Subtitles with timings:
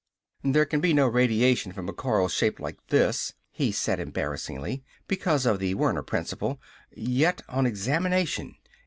[0.43, 5.45] "There can be no radiation from a coil shaped like this," he said embarrassedly, "because
[5.45, 6.59] of the Werner Principle....
[6.91, 8.55] Yet on examination